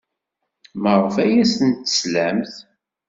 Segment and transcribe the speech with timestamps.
[0.81, 2.53] Maɣef ay asen-teslamt?